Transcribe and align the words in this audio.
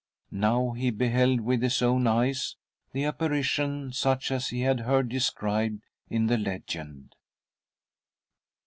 Now 0.31 0.71
he 0.71 0.89
beheld 0.89 1.41
with 1.41 1.61
his 1.61 1.79
own 1.79 2.07
eyes 2.07 2.55
the 2.91 3.03
apparition 3.03 3.93
such 3.93 4.31
as 4.31 4.47
he 4.47 4.61
had 4.61 4.79
heard 4.79 5.09
described 5.09 5.83
in 6.09 6.25
the 6.25 6.39
legend. 6.39 7.15